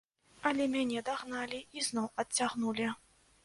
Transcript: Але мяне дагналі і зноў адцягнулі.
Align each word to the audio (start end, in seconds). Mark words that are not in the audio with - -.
Але 0.51 0.65
мяне 0.75 1.03
дагналі 1.11 1.59
і 1.77 1.87
зноў 1.91 2.11
адцягнулі. 2.25 2.93